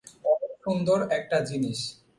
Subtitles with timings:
[0.25, 1.79] অনেক সুন্দর একটা জিনিস।